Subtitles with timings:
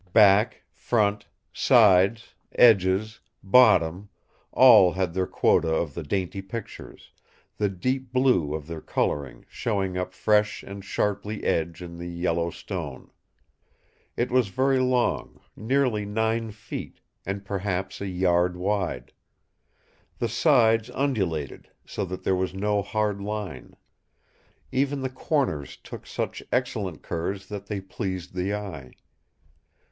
[0.13, 4.09] Back, front, sides, edges, bottom,
[4.51, 7.11] all had their quota of the dainty pictures,
[7.57, 12.49] the deep blue of their colouring showing up fresh and sharply edged in the yellow
[12.49, 13.11] stone.
[14.17, 19.13] It was very long, nearly nine feet; and perhaps a yard wide.
[20.17, 23.75] The sides undulated, so that there was no hard line.
[24.71, 28.93] Even the corners took such excellent curves that they pleased the eye.